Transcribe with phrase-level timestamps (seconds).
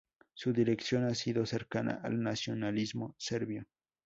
[0.33, 3.67] Su dirección ha sido cercana al nacionalismo serbio.